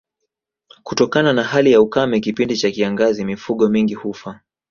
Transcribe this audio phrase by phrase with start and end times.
[0.83, 4.39] Kutokana na hali ya ukame kipindi cha kiangazi mifugo mingi hufa